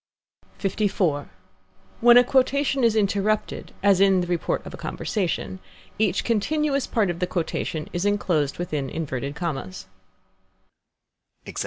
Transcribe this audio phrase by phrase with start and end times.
[0.63, 1.27] LIV.
[1.99, 5.59] When a quotation is interrupted, as in the report of a conversation,
[5.99, 9.85] each continuous part of the quotation is enclosed within inverted commas.